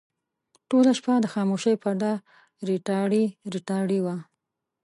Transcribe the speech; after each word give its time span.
ټوله 0.69 0.91
شپه 0.97 1.13
د 1.21 1.25
خاموشۍ 1.33 1.75
پرده 1.83 2.11
ریتاړې 2.67 3.23
ریتاړې 3.53 3.99
وه. 4.05 4.15